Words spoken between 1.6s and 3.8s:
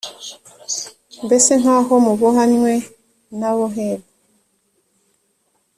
nk aho mubohanywe na bo